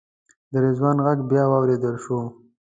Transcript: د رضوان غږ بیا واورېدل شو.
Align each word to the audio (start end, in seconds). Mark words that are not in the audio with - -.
د 0.51 0.53
رضوان 0.65 0.97
غږ 1.05 1.19
بیا 1.29 1.43
واورېدل 1.49 1.95
شو. 2.03 2.17